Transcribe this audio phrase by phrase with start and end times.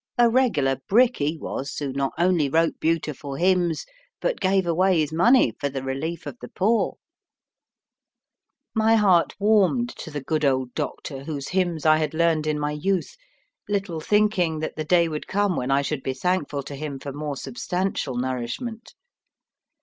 [0.17, 3.85] A reglar brick he was, who not only wrote beautiful hymns,
[4.19, 6.95] but gave away his money for the relief of the pore."
[8.73, 12.71] My heart warmed to the good old Doctor whose hymns I had learnt in my
[12.71, 13.15] youth,
[13.69, 17.11] little thinking that the day would come when I should be thankful to him for
[17.13, 18.95] more substantial nourishment.